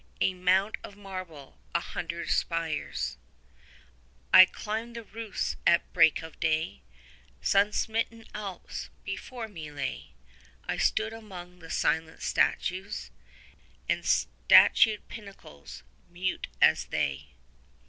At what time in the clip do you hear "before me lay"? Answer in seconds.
9.05-10.13